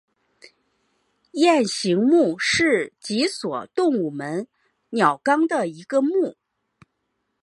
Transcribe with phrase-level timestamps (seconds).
[1.33, 4.47] 雁形目是脊索动物门
[4.89, 6.35] 鸟纲的一个目。